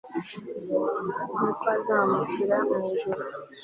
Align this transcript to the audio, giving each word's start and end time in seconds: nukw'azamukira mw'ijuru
nukw'azamukira 1.39 2.55
mw'ijuru 2.71 3.23